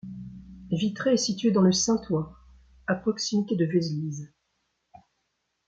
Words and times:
Vitrey 0.71 1.13
est 1.13 1.17
situé 1.17 1.51
dans 1.51 1.61
le 1.61 1.71
Saintois, 1.71 2.35
à 2.87 2.95
proximité 2.95 3.55
de 3.55 3.65
Vézelise. 3.65 4.33